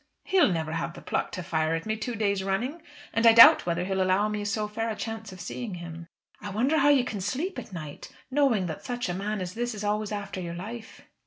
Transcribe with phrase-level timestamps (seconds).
[0.23, 2.81] He'll never have the pluck to fire at me two days running.
[3.13, 6.07] And I doubt whether he'll allow me so fair a chance of seeing him."
[6.41, 9.75] "I wonder how you can sleep at night, knowing that such a man as this
[9.75, 11.01] is always after your life."